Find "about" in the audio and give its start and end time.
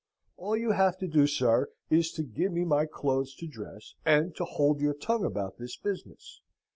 5.25-5.59